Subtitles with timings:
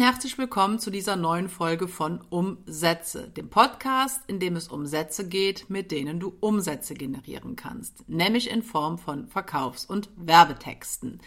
[0.00, 4.86] und herzlich willkommen zu dieser neuen Folge von Umsätze, dem Podcast, in dem es um
[4.86, 11.20] Sätze geht, mit denen du Umsätze generieren kannst, nämlich in Form von Verkaufs- und Werbetexten.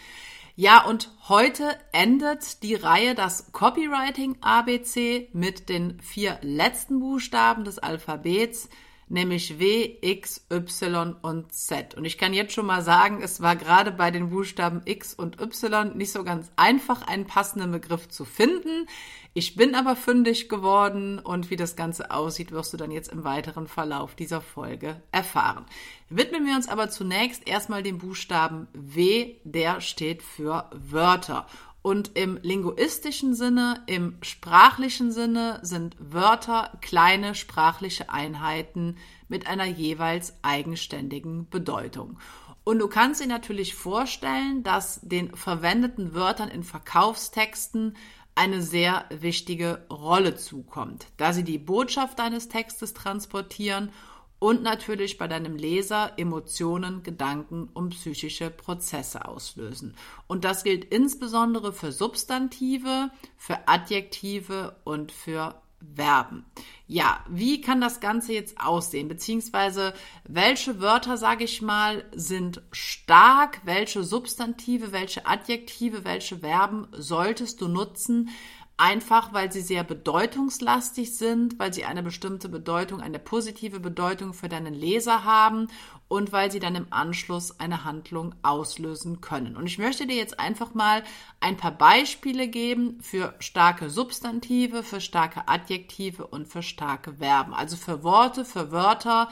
[0.56, 7.78] Ja, und heute endet die Reihe das Copywriting ABC mit den vier letzten Buchstaben des
[7.78, 8.68] Alphabets
[9.14, 11.94] nämlich W, X, Y und Z.
[11.94, 15.40] Und ich kann jetzt schon mal sagen, es war gerade bei den Buchstaben X und
[15.40, 18.86] Y nicht so ganz einfach, einen passenden Begriff zu finden.
[19.32, 23.24] Ich bin aber fündig geworden und wie das Ganze aussieht, wirst du dann jetzt im
[23.24, 25.64] weiteren Verlauf dieser Folge erfahren.
[26.08, 31.46] Widmen wir uns aber zunächst erstmal dem Buchstaben W, der steht für Wörter.
[31.86, 38.96] Und im linguistischen Sinne, im sprachlichen Sinne sind Wörter kleine sprachliche Einheiten
[39.28, 42.18] mit einer jeweils eigenständigen Bedeutung.
[42.64, 47.98] Und du kannst dir natürlich vorstellen, dass den verwendeten Wörtern in Verkaufstexten
[48.34, 53.90] eine sehr wichtige Rolle zukommt, da sie die Botschaft deines Textes transportieren
[54.38, 59.94] und natürlich bei deinem Leser Emotionen, Gedanken und psychische Prozesse auslösen.
[60.26, 65.54] Und das gilt insbesondere für Substantive, für Adjektive und für
[65.94, 66.44] Verben.
[66.86, 69.08] Ja, wie kann das Ganze jetzt aussehen?
[69.08, 69.94] Beziehungsweise
[70.26, 73.60] welche Wörter, sage ich mal, sind stark?
[73.64, 78.30] Welche Substantive, welche Adjektive, welche Verben solltest du nutzen?
[78.76, 84.48] Einfach weil sie sehr bedeutungslastig sind, weil sie eine bestimmte Bedeutung, eine positive Bedeutung für
[84.48, 85.68] deinen Leser haben
[86.08, 89.56] und weil sie dann im Anschluss eine Handlung auslösen können.
[89.56, 91.04] Und ich möchte dir jetzt einfach mal
[91.38, 97.54] ein paar Beispiele geben für starke Substantive, für starke Adjektive und für starke Verben.
[97.54, 99.28] Also für Worte, für Wörter,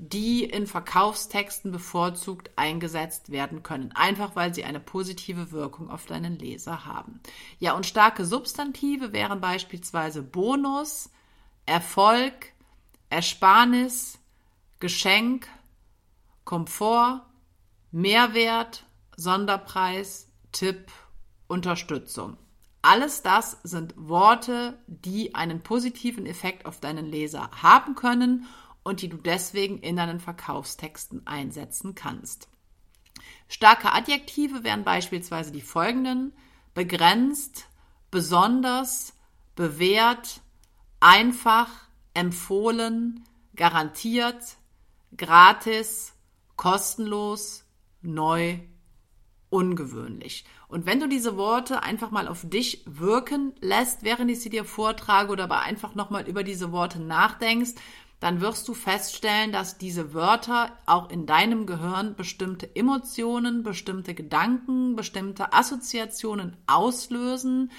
[0.00, 6.38] die in Verkaufstexten bevorzugt eingesetzt werden können, einfach weil sie eine positive Wirkung auf deinen
[6.38, 7.20] Leser haben.
[7.58, 11.10] Ja, und starke Substantive wären beispielsweise Bonus,
[11.66, 12.52] Erfolg,
[13.10, 14.20] Ersparnis,
[14.78, 15.48] Geschenk,
[16.44, 17.26] Komfort,
[17.90, 18.84] Mehrwert,
[19.16, 20.92] Sonderpreis, Tipp,
[21.48, 22.36] Unterstützung.
[22.82, 28.46] Alles das sind Worte, die einen positiven Effekt auf deinen Leser haben können
[28.88, 32.48] und die du deswegen in deinen Verkaufstexten einsetzen kannst.
[33.46, 36.32] Starke Adjektive wären beispielsweise die folgenden
[36.72, 37.66] begrenzt,
[38.10, 39.12] besonders,
[39.56, 40.40] bewährt,
[41.00, 41.68] einfach,
[42.14, 43.24] empfohlen,
[43.56, 44.56] garantiert,
[45.14, 46.14] gratis,
[46.56, 47.64] kostenlos,
[48.00, 48.58] neu,
[49.50, 50.46] ungewöhnlich.
[50.68, 54.64] Und wenn du diese Worte einfach mal auf dich wirken lässt, während ich sie dir
[54.64, 57.72] vortrage oder aber einfach nochmal über diese Worte nachdenkst,
[58.20, 64.96] dann wirst du feststellen, dass diese Wörter auch in deinem Gehirn bestimmte Emotionen, bestimmte Gedanken,
[64.96, 67.70] bestimmte Assoziationen auslösen.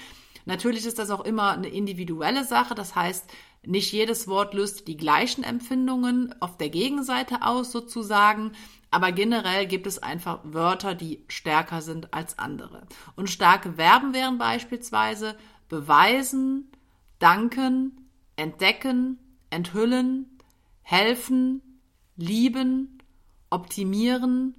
[0.46, 2.74] Natürlich ist das auch immer eine individuelle Sache.
[2.74, 3.30] Das heißt,
[3.66, 8.54] nicht jedes Wort löst die gleichen Empfindungen auf der Gegenseite aus, sozusagen.
[8.92, 12.88] Aber generell gibt es einfach Wörter, die stärker sind als andere.
[13.18, 15.36] Und starke Verben wären beispielsweise
[15.68, 16.72] beweisen,
[17.20, 20.40] danken, entdecken, enthüllen,
[20.82, 21.62] helfen,
[22.16, 23.00] lieben,
[23.50, 24.56] optimieren,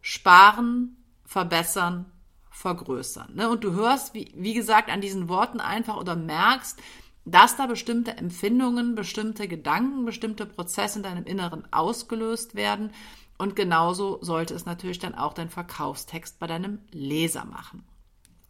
[0.00, 2.06] sparen, verbessern,
[2.50, 3.34] vergrößern.
[3.34, 3.48] Ne?
[3.48, 6.80] Und du hörst, wie, wie gesagt, an diesen Worten einfach oder merkst,
[7.24, 12.92] dass da bestimmte Empfindungen, bestimmte Gedanken, bestimmte Prozesse in deinem Inneren ausgelöst werden.
[13.38, 17.84] Und genauso sollte es natürlich dann auch dein Verkaufstext bei deinem Leser machen.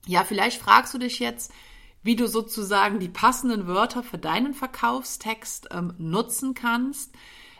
[0.07, 1.53] Ja, vielleicht fragst du dich jetzt,
[2.03, 7.13] wie du sozusagen die passenden Wörter für deinen Verkaufstext ähm, nutzen kannst.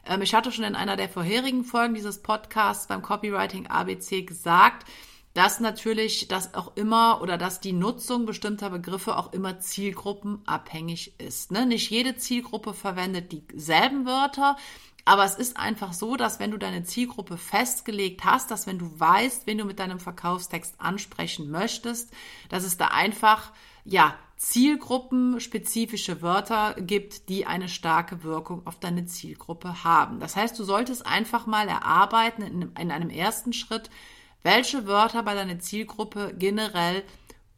[0.07, 4.87] Ähm, ich hatte schon in einer der vorherigen Folgen dieses Podcasts beim Copywriting ABC gesagt,
[5.35, 11.53] dass natürlich das auch immer oder dass die Nutzung bestimmter Begriffe auch immer zielgruppenabhängig ist.
[11.53, 11.67] Ne?
[11.67, 14.57] Nicht jede Zielgruppe verwendet dieselben Wörter,
[15.05, 18.99] aber es ist einfach so, dass wenn du deine Zielgruppe festgelegt hast, dass wenn du
[18.99, 22.13] weißt, wen du mit deinem Verkaufstext ansprechen möchtest,
[22.49, 23.53] dass es da einfach
[23.91, 30.19] ja, zielgruppenspezifische Wörter gibt, die eine starke Wirkung auf deine Zielgruppe haben.
[30.19, 33.91] Das heißt, du solltest einfach mal erarbeiten in, in einem ersten Schritt,
[34.43, 37.03] welche Wörter bei deiner Zielgruppe generell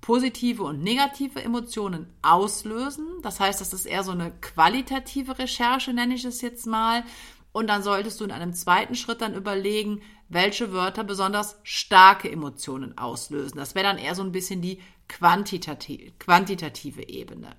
[0.00, 3.06] positive und negative Emotionen auslösen.
[3.22, 7.04] Das heißt, das ist eher so eine qualitative Recherche, nenne ich es jetzt mal.
[7.52, 12.98] Und dann solltest du in einem zweiten Schritt dann überlegen, welche Wörter besonders starke Emotionen
[12.98, 13.58] auslösen.
[13.58, 14.80] Das wäre dann eher so ein bisschen die
[15.12, 17.56] quantitative, quantitative Ebene.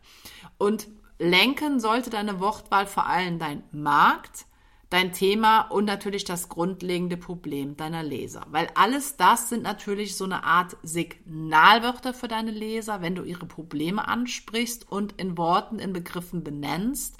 [0.58, 0.88] Und
[1.20, 4.46] lenken sollte deine Wortwahl vor allem dein Markt,
[4.90, 8.46] dein Thema und natürlich das grundlegende Problem deiner Leser.
[8.50, 13.46] Weil alles das sind natürlich so eine Art Signalwörter für deine Leser, wenn du ihre
[13.46, 17.18] Probleme ansprichst und in Worten, in Begriffen benennst.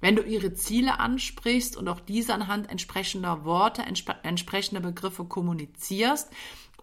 [0.00, 6.30] Wenn du ihre Ziele ansprichst und auch diese anhand entsprechender Worte, entsp entsprechender Begriffe kommunizierst,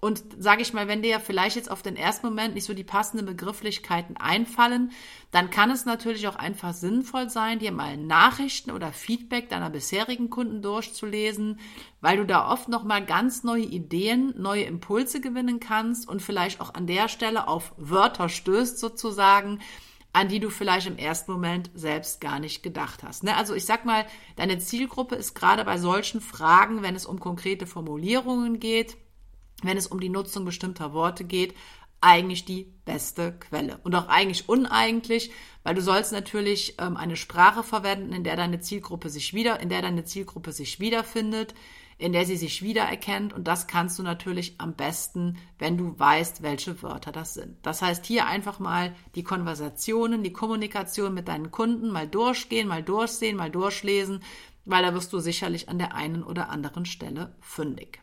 [0.04, 2.74] und sage ich mal, wenn dir ja vielleicht jetzt auf den ersten Moment nicht so
[2.74, 4.92] die passenden Begrifflichkeiten einfallen,
[5.32, 10.30] dann kann es natürlich auch einfach sinnvoll sein, dir mal Nachrichten oder Feedback deiner bisherigen
[10.30, 11.58] Kunden durchzulesen,
[12.02, 16.60] weil du da oft noch mal ganz neue Ideen, neue Impulse gewinnen kannst und vielleicht
[16.60, 19.60] auch an der Stelle auf Wörter stößt sozusagen,
[20.12, 23.24] an die du vielleicht im ersten Moment selbst gar nicht gedacht hast.
[23.24, 23.38] Ne?
[23.38, 24.06] Also ich sag mal,
[24.36, 28.98] deine Zielgruppe ist gerade bei solchen Fragen, wenn es um konkrete Formulierungen geht,
[29.64, 31.56] wenn es um die Nutzung bestimmter Worte geht,
[32.04, 33.80] eigentlich die beste Quelle.
[33.84, 35.32] Und auch eigentlich uneigentlich,
[35.64, 39.70] weil du sollst natürlich ähm, eine Sprache verwenden, in der deine Zielgruppe sich wieder, in
[39.70, 41.56] der deine Zielgruppe sich wiederfindet,
[41.98, 43.32] in der sie sich wiedererkennt.
[43.32, 47.66] Und das kannst du natürlich am besten, wenn du weißt, welche Wörter das sind.
[47.66, 52.84] Das heißt, hier einfach mal die Konversationen, die Kommunikation mit deinen Kunden mal durchgehen, mal
[52.84, 54.20] durchsehen, mal durchlesen,
[54.66, 58.03] weil da wirst du sicherlich an der einen oder anderen Stelle fündig.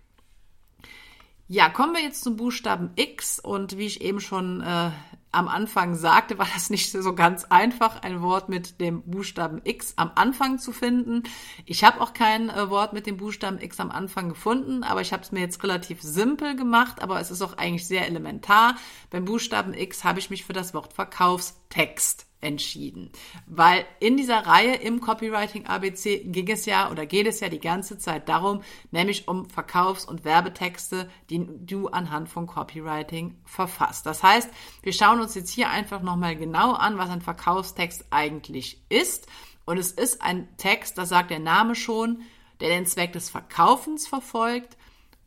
[1.53, 4.93] Ja, kommen wir jetzt zum Buchstaben X und wie ich eben schon äh,
[5.33, 9.95] am Anfang sagte, war das nicht so ganz einfach, ein Wort mit dem Buchstaben X
[9.97, 11.25] am Anfang zu finden.
[11.67, 15.13] Ich habe auch kein äh, Wort mit dem Buchstaben X am Anfang gefunden, aber ich
[15.13, 18.77] habe es mir jetzt relativ simpel gemacht, aber es ist auch eigentlich sehr elementar.
[19.11, 23.11] Beim Buchstaben X habe ich mich für das Wort Verkaufstext entschieden.
[23.47, 27.61] Weil in dieser Reihe im Copywriting ABC ging es ja oder geht es ja die
[27.61, 34.07] ganze Zeit darum, nämlich um Verkaufs- und Werbetexte, die du anhand von Copywriting verfasst.
[34.07, 34.51] Das heißt,
[34.83, 39.27] wir schauen uns jetzt hier einfach nochmal genau an, was ein Verkaufstext eigentlich ist.
[39.67, 42.23] Und es ist ein Text, das sagt der Name schon,
[42.61, 44.77] der den Zweck des Verkaufens verfolgt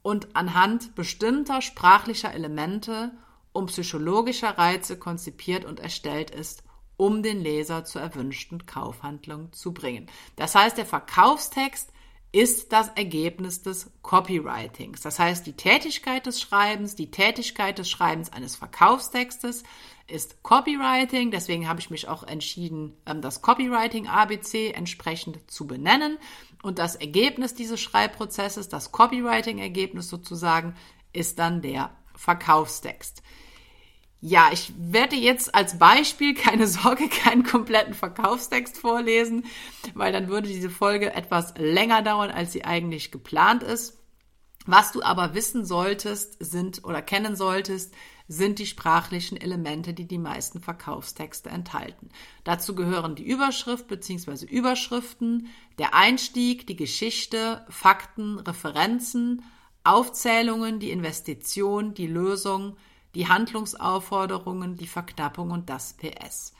[0.01, 3.11] und anhand bestimmter sprachlicher Elemente
[3.53, 6.63] und psychologischer Reize konzipiert und erstellt ist,
[6.97, 10.07] um den Leser zur erwünschten Kaufhandlung zu bringen.
[10.35, 11.91] Das heißt, der Verkaufstext
[12.33, 15.01] ist das Ergebnis des Copywritings.
[15.01, 19.63] Das heißt, die Tätigkeit des Schreibens, die Tätigkeit des Schreibens eines Verkaufstextes
[20.07, 21.29] ist Copywriting.
[21.29, 26.17] Deswegen habe ich mich auch entschieden, ähm, das Copywriting ABC entsprechend zu benennen.
[26.63, 30.75] Und das Ergebnis dieses Schreibprozesses, das Copywriting-Ergebnis sozusagen,
[31.13, 33.21] ist dann der Verkaufstext.
[34.25, 39.45] Ja, ich werde jetzt als Beispiel, keine Sorge, keinen kompletten Verkaufstext vorlesen,
[39.95, 43.99] weil dann würde diese Folge etwas länger dauern, als sie eigentlich geplant ist.
[44.65, 47.93] Was du aber wissen solltest, sind oder kennen solltest,
[48.29, 52.07] sind die sprachlichen Elemente, die die meisten Verkaufstexte enthalten.
[52.45, 54.45] Dazu gehören die Überschrift bzw.
[54.45, 59.43] Überschriften, der Einstieg, die Geschichte, Fakten, Referenzen,
[59.83, 62.77] Aufzählungen, die Investition, die Lösung,
[63.15, 66.53] die Handlungsaufforderungen, die Verknappung und das PS.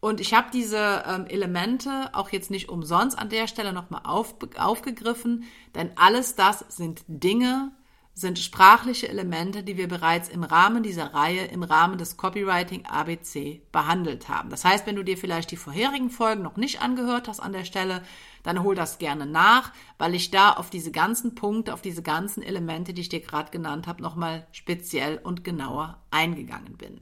[0.00, 4.34] Und ich habe diese ähm, Elemente auch jetzt nicht umsonst an der Stelle nochmal auf,
[4.58, 7.72] aufgegriffen, denn alles das sind Dinge,
[8.14, 13.62] sind sprachliche Elemente, die wir bereits im Rahmen dieser Reihe, im Rahmen des Copywriting ABC
[13.72, 14.50] behandelt haben.
[14.50, 17.64] Das heißt, wenn du dir vielleicht die vorherigen Folgen noch nicht angehört hast an der
[17.64, 18.02] Stelle,
[18.44, 22.42] dann hol das gerne nach, weil ich da auf diese ganzen Punkte, auf diese ganzen
[22.42, 27.00] Elemente, die ich dir gerade genannt habe, nochmal speziell und genauer eingegangen bin.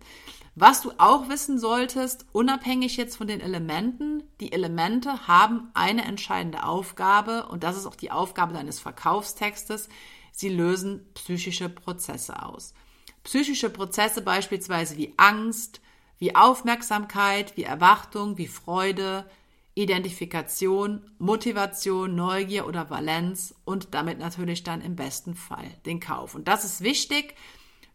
[0.54, 6.64] Was du auch wissen solltest, unabhängig jetzt von den Elementen, die Elemente haben eine entscheidende
[6.64, 9.88] Aufgabe und das ist auch die Aufgabe deines Verkaufstextes.
[10.30, 12.74] Sie lösen psychische Prozesse aus.
[13.24, 15.80] Psychische Prozesse beispielsweise wie Angst,
[16.18, 19.28] wie Aufmerksamkeit, wie Erwartung, wie Freude,
[19.74, 26.34] Identifikation, Motivation, Neugier oder Valenz und damit natürlich dann im besten Fall den Kauf.
[26.34, 27.34] Und das ist wichtig.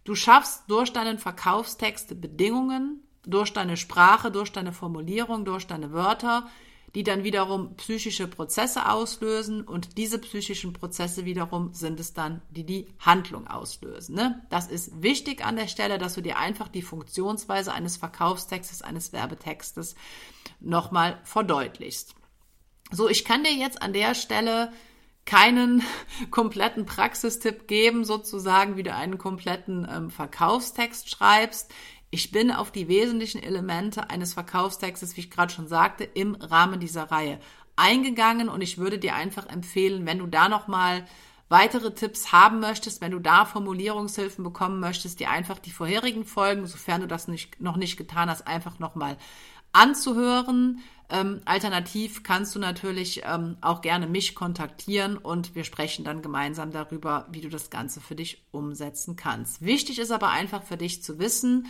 [0.03, 6.49] Du schaffst durch deinen Verkaufstext Bedingungen, durch deine Sprache, durch deine Formulierung, durch deine Wörter,
[6.95, 12.65] die dann wiederum psychische Prozesse auslösen und diese psychischen Prozesse wiederum sind es dann, die
[12.65, 14.15] die Handlung auslösen.
[14.15, 14.41] Ne?
[14.49, 19.11] Das ist wichtig an der Stelle, dass du dir einfach die Funktionsweise eines Verkaufstextes, eines
[19.11, 19.95] Werbetextes
[20.59, 22.15] nochmal verdeutlichst.
[22.91, 24.71] So, ich kann dir jetzt an der Stelle
[25.25, 25.83] keinen
[26.31, 31.71] kompletten Praxistipp geben, sozusagen, wie du einen kompletten ähm, Verkaufstext schreibst.
[32.09, 36.79] Ich bin auf die wesentlichen Elemente eines Verkaufstextes, wie ich gerade schon sagte, im Rahmen
[36.79, 37.39] dieser Reihe
[37.75, 41.05] eingegangen und ich würde dir einfach empfehlen, wenn du da nochmal
[41.49, 46.65] weitere Tipps haben möchtest, wenn du da Formulierungshilfen bekommen möchtest, dir einfach die vorherigen Folgen,
[46.65, 49.17] sofern du das nicht, noch nicht getan hast, einfach nochmal
[49.71, 50.79] anzuhören.
[51.09, 56.71] Ähm, alternativ kannst du natürlich ähm, auch gerne mich kontaktieren und wir sprechen dann gemeinsam
[56.71, 59.61] darüber, wie du das Ganze für dich umsetzen kannst.
[59.61, 61.67] Wichtig ist aber einfach für dich zu wissen,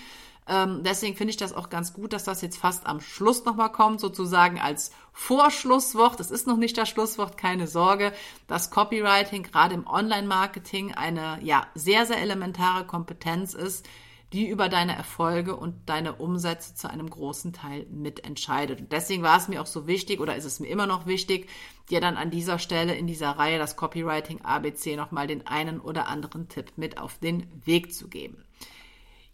[0.49, 3.71] ähm, deswegen finde ich das auch ganz gut, dass das jetzt fast am Schluss nochmal
[3.71, 6.19] kommt, sozusagen als Vorschlusswort.
[6.19, 8.13] Es ist noch nicht das Schlusswort, keine Sorge.
[8.47, 13.85] dass Copywriting gerade im Online-Marketing eine ja sehr, sehr elementare Kompetenz ist,
[14.33, 18.81] die über deine Erfolge und deine Umsätze zu einem großen Teil mitentscheidet.
[18.81, 21.49] Und deswegen war es mir auch so wichtig oder ist es mir immer noch wichtig,
[21.89, 26.07] dir dann an dieser Stelle in dieser Reihe das Copywriting ABC nochmal den einen oder
[26.07, 28.43] anderen Tipp mit auf den Weg zu geben.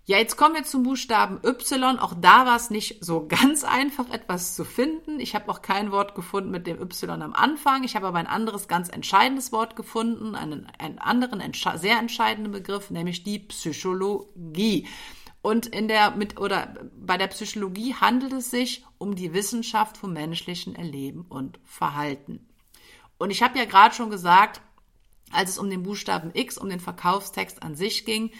[0.06, 1.98] Ja, jetzt kommen wir zum Buchstaben Y.
[1.98, 5.22] Auch da war es nicht so ganz einfach, etwas zu finden.
[5.22, 7.86] Ich habe auch kein Wort gefunden mit dem Y am Anfang.
[7.86, 12.52] Ich habe aber ein anderes ganz entscheidendes Wort gefunden, einen, einen anderen entsche sehr entscheidenden
[12.52, 14.90] Begriff, nämlich die Psychologie.
[15.42, 20.12] Und in der mit oder bei der Psychologie handelt es sich um die Wissenschaft vom
[20.12, 22.46] menschlichen Erleben und Verhalten.
[23.18, 24.60] Und ich habe ja gerade schon gesagt,
[25.32, 28.32] als es um den Buchstaben X, um den Verkaufstext an sich ging,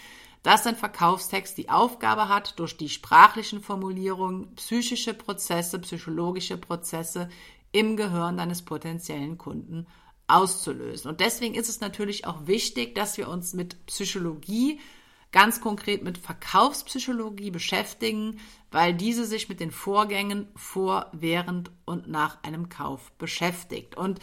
[0.44, 7.30] dass ein Verkaufstext die Aufgabe hat, durch die sprachlichen Formulierungen psychische Prozesse, psychologische Prozesse
[7.72, 9.86] im Gehirn deines potenziellen Kunden
[10.26, 11.10] auszulösen.
[11.10, 14.78] Und deswegen ist es natürlich auch wichtig, dass wir uns mit Psychologie,
[15.32, 18.38] ganz konkret mit Verkaufspsychologie beschäftigen,
[18.70, 23.96] weil diese sich mit den Vorgängen vor, während und nach einem Kauf beschäftigt.
[23.96, 24.20] Und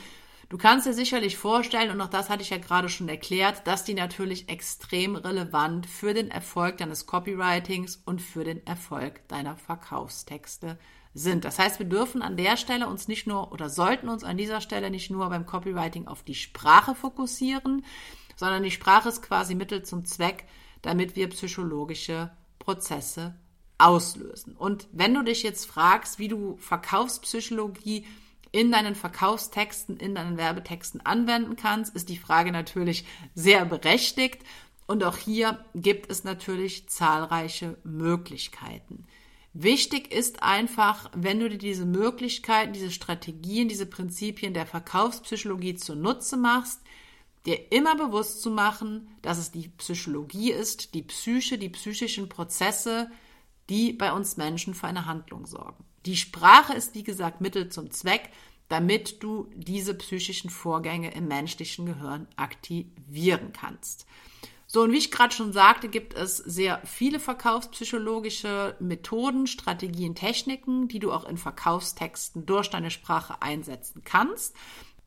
[0.51, 3.85] Du kannst dir sicherlich vorstellen, und auch das hatte ich ja gerade schon erklärt, dass
[3.85, 10.77] die natürlich extrem relevant für den Erfolg deines Copywritings und für den Erfolg deiner Verkaufstexte
[11.13, 11.45] sind.
[11.45, 14.59] Das heißt, wir dürfen an der Stelle uns nicht nur oder sollten uns an dieser
[14.59, 17.85] Stelle nicht nur beim Copywriting auf die Sprache fokussieren,
[18.35, 20.43] sondern die Sprache ist quasi Mittel zum Zweck,
[20.81, 22.29] damit wir psychologische
[22.59, 23.35] Prozesse
[23.77, 24.57] auslösen.
[24.57, 28.05] Und wenn du dich jetzt fragst, wie du Verkaufspsychologie
[28.51, 34.43] in deinen Verkaufstexten, in deinen Werbetexten anwenden kannst, ist die Frage natürlich sehr berechtigt.
[34.87, 39.05] Und auch hier gibt es natürlich zahlreiche Möglichkeiten.
[39.53, 46.37] Wichtig ist einfach, wenn du dir diese Möglichkeiten, diese Strategien, diese Prinzipien der Verkaufspsychologie zunutze
[46.37, 46.81] machst,
[47.45, 53.11] dir immer bewusst zu machen, dass es die Psychologie ist, die Psyche, die psychischen Prozesse,
[53.69, 55.83] die bei uns Menschen für eine Handlung sorgen.
[56.05, 58.29] Die Sprache ist, wie gesagt, Mittel zum Zweck,
[58.69, 64.05] damit du diese psychischen Vorgänge im menschlichen Gehirn aktivieren kannst.
[64.65, 70.87] So, und wie ich gerade schon sagte, gibt es sehr viele verkaufspsychologische Methoden, Strategien, Techniken,
[70.87, 74.55] die du auch in Verkaufstexten durch deine Sprache einsetzen kannst.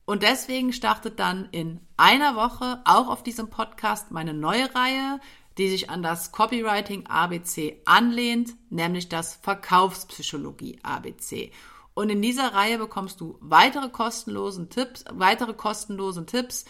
[0.04, 5.18] Und deswegen startet dann in einer Woche auch auf diesem Podcast meine neue Reihe,
[5.58, 11.52] die sich an das Copywriting ABC anlehnt, nämlich das Verkaufspsychologie ABC.
[11.94, 16.64] Und in dieser Reihe bekommst du weitere kostenlosen Tipps, weitere kostenlose Tipps,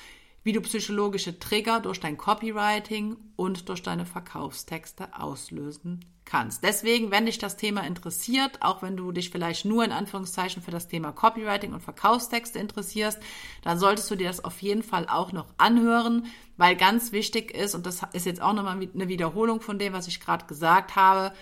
[0.45, 6.63] wie du psychologische Trigger durch dein Copywriting und durch deine Verkaufstexte auslösen kannst.
[6.63, 10.71] Deswegen, wenn dich das Thema interessiert, auch wenn du dich vielleicht nur in Anführungszeichen für
[10.71, 13.19] das Thema Copywriting und Verkaufstexte interessierst,
[13.63, 17.75] dann solltest du dir das auf jeden Fall auch noch anhören, weil ganz wichtig ist,
[17.75, 21.35] und das ist jetzt auch nochmal eine Wiederholung von dem, was ich gerade gesagt habe,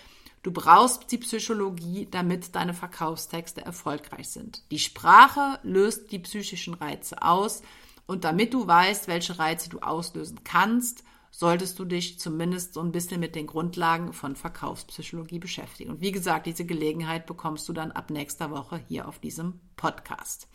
[0.44, 4.64] Du brauchst die Psychologie, damit deine Verkaufstexte erfolgreich sind.
[4.72, 7.62] Die Sprache löst die psychischen Reize aus
[8.06, 12.92] und damit du weißt, welche Reize du auslösen kannst, solltest du dich zumindest so ein
[12.92, 15.90] bisschen mit den Grundlagen von Verkaufspsychologie beschäftigen.
[15.90, 20.48] Und wie gesagt, diese Gelegenheit bekommst du dann ab nächster Woche hier auf diesem Podcast.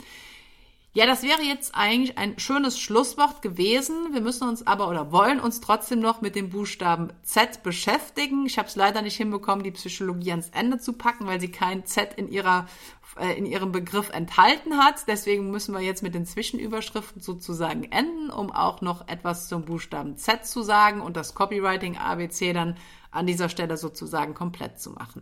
[0.97, 4.13] Ja, das wäre jetzt eigentlich ein schönes Schlusswort gewesen.
[4.13, 8.47] Wir müssen uns aber oder wollen uns trotzdem noch mit dem Buchstaben Z beschäftigen.
[8.47, 11.85] Ich habe es leider nicht hinbekommen, die Psychologie ans Ende zu packen, weil sie kein
[11.85, 12.65] Z in ihrer
[13.19, 15.07] äh, in ihrem Begriff enthalten hat.
[15.07, 20.17] Deswegen müssen wir jetzt mit den Zwischenüberschriften sozusagen enden, um auch noch etwas zum Buchstaben
[20.17, 22.75] Z zu sagen und das Copywriting ABC dann
[23.11, 25.21] an dieser Stelle sozusagen komplett zu machen.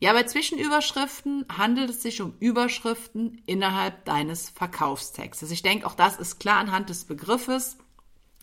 [0.00, 5.50] Ja, bei Zwischenüberschriften handelt es sich um Überschriften innerhalb deines Verkaufstextes.
[5.50, 7.78] Ich denke, auch das ist klar anhand des Begriffes.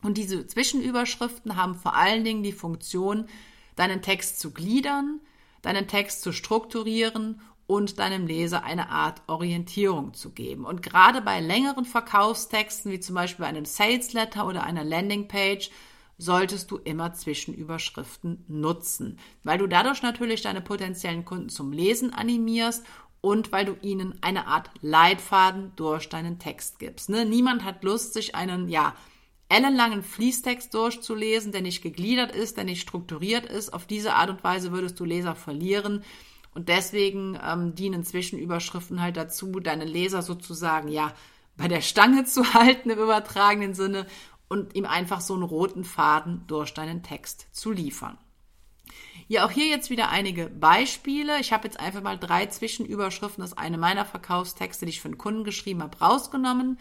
[0.03, 3.27] Und diese Zwischenüberschriften haben vor allen Dingen die Funktion,
[3.77, 5.21] deinen Text zu gliedern,
[5.61, 10.65] deinen Text zu strukturieren und deinem Leser eine Art Orientierung zu geben.
[10.65, 15.71] Und gerade bei längeren Verkaufstexten, wie zum Beispiel einem Sales Letter oder einer Landingpage,
[16.17, 22.85] solltest du immer Zwischenüberschriften nutzen, weil du dadurch natürlich deine potenziellen Kunden zum Lesen animierst
[23.21, 27.09] und weil du ihnen eine Art Leitfaden durch deinen Text gibst.
[27.09, 27.25] Ne?
[27.25, 28.95] Niemand hat Lust, sich einen, ja,
[29.49, 33.73] ellenlangen Fließtext durchzulesen, der nicht gegliedert ist, der nicht strukturiert ist.
[33.73, 36.03] Auf diese Art und Weise würdest du Leser verlieren.
[36.53, 41.13] Und deswegen ähm, dienen Zwischenüberschriften halt dazu, deine Leser sozusagen, ja,
[41.57, 44.07] bei der Stange zu halten im übertragenen Sinne
[44.47, 48.17] und ihm einfach so einen roten Faden durch deinen Text zu liefern.
[49.27, 51.39] Ja, auch hier jetzt wieder einige Beispiele.
[51.39, 55.17] Ich habe jetzt einfach mal drei Zwischenüberschriften aus einem meiner Verkaufstexte, die ich für einen
[55.17, 56.79] Kunden geschrieben habe, rausgenommen.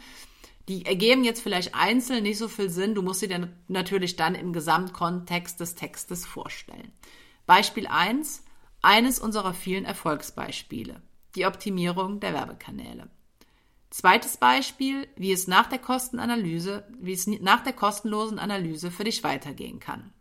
[0.68, 2.94] Die ergeben jetzt vielleicht einzeln nicht so viel Sinn.
[2.94, 6.92] Du musst sie dann natürlich dann im Gesamtkontext des Textes vorstellen.
[7.46, 8.44] Beispiel 1.
[8.82, 11.02] Eines unserer vielen Erfolgsbeispiele.
[11.34, 13.08] Die Optimierung der Werbekanäle.
[13.94, 19.22] Zweites Beispiel, wie es nach der Kostenanalyse, wie es nach der kostenlosen Analyse für dich
[19.22, 20.12] weitergehen kann.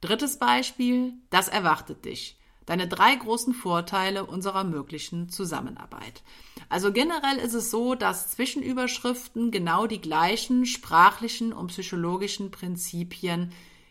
[0.00, 2.38] Drittes Beispiel, das erwartet dich.
[2.66, 6.22] Deine drei großen Vorteile unserer möglichen Zusammenarbeit.
[6.68, 13.50] Also generell ist es so, dass Zwischenüberschriften genau die gleichen sprachlichen und psychologischen Prinzipien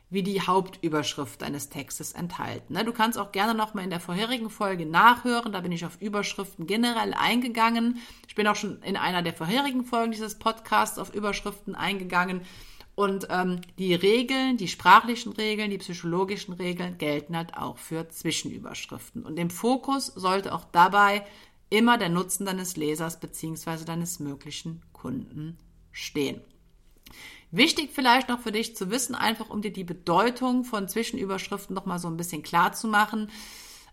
[0.09, 2.73] wie die Hauptüberschrift deines Textes enthalten.
[2.73, 2.85] Ne?
[2.85, 5.51] Du kannst auch gerne noch mal in der vorherigen Folge nachhören.
[5.51, 7.99] Da bin ich auf Überschriften generell eingegangen.
[8.27, 12.41] Ich bin auch schon in einer der vorherigen Folgen dieses Podcasts auf Überschriften eingegangen.
[12.95, 19.23] Und ähm, die Regeln, die sprachlichen Regeln, die psychologischen Regeln gelten halt auch für Zwischenüberschriften.
[19.23, 21.23] Und im Fokus sollte auch dabei
[21.69, 23.83] immer der Nutzen deines Lesers bzw.
[23.85, 25.57] deines möglichen Kunden
[25.91, 26.41] stehen.
[27.51, 31.85] Wichtig vielleicht noch für dich zu wissen, einfach um dir die Bedeutung von Zwischenüberschriften noch
[31.85, 33.31] mal so ein bisschen klar zu machen.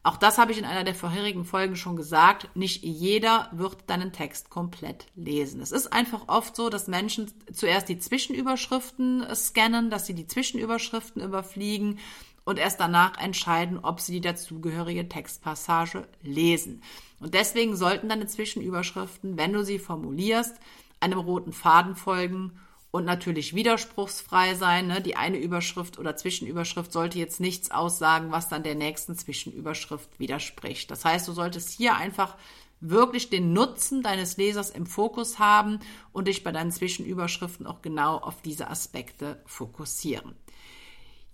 [0.02, 2.54] Auch das habe ich in einer der vorherigen Folgen schon gesagt.
[2.54, 5.62] Nicht jeder wird deinen Text komplett lesen.
[5.62, 11.22] Es ist einfach oft so, dass Menschen zuerst die Zwischenüberschriften scannen, dass sie die Zwischenüberschriften
[11.22, 12.00] überfliegen
[12.44, 16.82] und erst danach entscheiden, ob sie die dazugehörige Textpassage lesen.
[17.20, 20.54] Und deswegen sollten deine Zwischenüberschriften, wenn du sie formulierst,
[21.00, 22.52] einem roten Faden folgen
[22.94, 24.86] und natürlich widerspruchsfrei sein.
[24.86, 25.00] Ne?
[25.00, 30.92] Die eine Überschrift oder Zwischenüberschrift sollte jetzt nichts aussagen, was dann der nächsten Zwischenüberschrift widerspricht.
[30.92, 32.36] Das heißt, du solltest hier einfach
[32.78, 35.80] wirklich den Nutzen deines Lesers im Fokus haben
[36.12, 40.36] und dich bei deinen Zwischenüberschriften auch genau auf diese Aspekte fokussieren.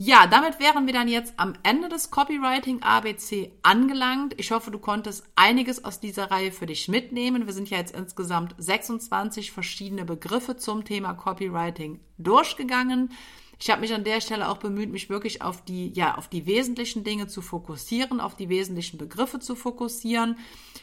[0.02, 4.32] Ja, damit wären wir dann jetzt am Ende des Copywriting ABC angelangt.
[4.38, 7.44] Ich hoffe, du konntest einiges aus dieser Reihe für dich mitnehmen.
[7.44, 13.12] Wir sind ja jetzt insgesamt 26 verschiedene Begriffe zum Thema Copywriting durchgegangen.
[13.62, 16.46] Ich habe mich an der Stelle auch bemüht, mich wirklich auf die, ja, auf die
[16.46, 20.38] wesentlichen Dinge zu fokussieren, auf die wesentlichen Begriffe zu fokussieren.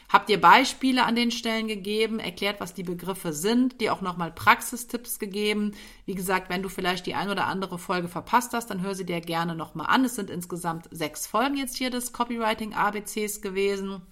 [0.08, 4.30] Habt ihr Beispiele an den Stellen gegeben, erklärt, was die Begriffe sind, dir auch nochmal
[4.30, 5.72] Praxistipps gegeben.
[6.06, 9.04] Wie gesagt, wenn du vielleicht die ein oder andere Folge verpasst hast, dann hör sie
[9.04, 10.04] dir gerne nochmal an.
[10.04, 14.02] Es sind insgesamt sechs Folgen jetzt hier des Copywriting ABCs gewesen.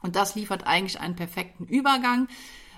[0.00, 2.28] Und das liefert eigentlich einen perfekten Übergang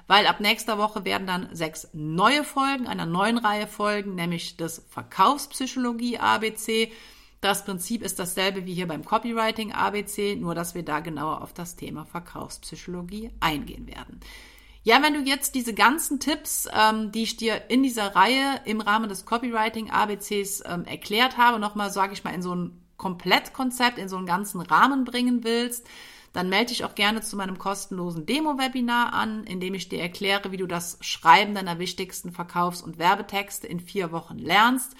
[0.09, 4.85] weil ab nächster Woche werden dann sechs neue Folgen einer neuen Reihe folgen, nämlich das
[4.89, 6.91] Verkaufspsychologie ABC.
[7.41, 11.53] Das Prinzip ist dasselbe wie hier beim Copywriting ABC, nur dass wir da genauer auf
[11.53, 14.19] das Thema Verkaufspsychologie eingehen werden.
[14.83, 18.81] Ja, wenn du jetzt diese ganzen Tipps, ähm, die ich dir in dieser Reihe im
[18.81, 23.99] Rahmen des Copywriting ABCs ähm, erklärt habe, nochmal, sage ich mal, in so ein Komplettkonzept,
[23.99, 25.87] in so einen ganzen Rahmen bringen willst,
[26.39, 30.53] dann melde dich auch gerne zu meinem kostenlosen Demo-Webinar an, in dem ich dir erkläre,
[30.53, 34.95] wie du das Schreiben deiner wichtigsten Verkaufs- und Werbetexte in vier Wochen lernst.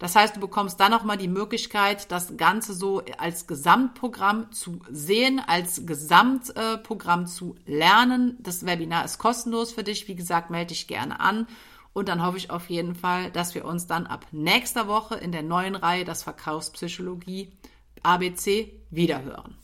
[0.00, 5.40] Das heißt, du bekommst dann nochmal die Möglichkeit, das Ganze so als Gesamtprogramm zu sehen,
[5.46, 8.36] als Gesamtprogramm zu lernen.
[8.40, 10.08] Das Webinar ist kostenlos für dich.
[10.08, 11.46] Wie gesagt, melde dich gerne an.
[11.92, 15.30] Und dann hoffe ich auf jeden Fall, dass wir uns dann ab nächster Woche in
[15.30, 17.52] der neuen Reihe das Verkaufspsychologie
[18.02, 19.54] ABC wiederhören.